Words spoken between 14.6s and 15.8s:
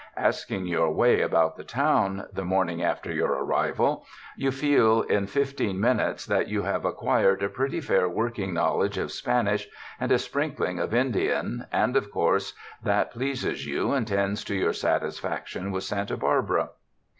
satisfaction